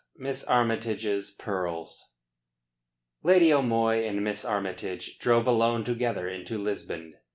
[0.17, 2.13] MISS ARMYTAGE'S PEARLS
[3.21, 7.13] Lady O'Moy and Miss Armytage drove alone together into Lisbon.